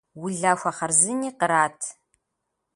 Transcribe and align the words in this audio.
Улахуэ 0.25 0.71
хъарзыни 0.77 1.31
кърат. 1.39 1.79